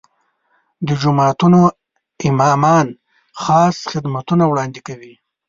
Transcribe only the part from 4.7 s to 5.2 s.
کوي.